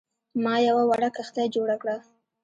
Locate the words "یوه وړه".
0.67-1.09